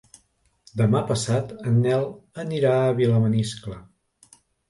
Demà 0.79 1.01
passat 1.11 1.51
en 1.71 1.77
Nel 1.83 2.07
anirà 2.45 2.73
a 2.87 2.97
Vilamaniscle. 3.03 3.77